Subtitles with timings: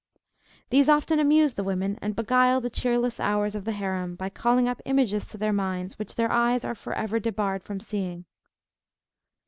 [0.71, 4.67] These often amuse the women, and beguile the cheerless hours of the harem, by calling
[4.67, 8.25] up images to their minds which their eyes are forever debarred from seeing.